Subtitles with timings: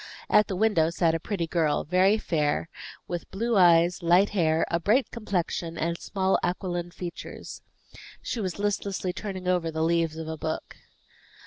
[0.31, 2.69] At the window sat a pretty girl, very fair,
[3.07, 7.61] with blue eyes, light hair, a bright complexion, and small aquiline features.
[8.19, 10.75] She was listlessly turning over the leaves of a book.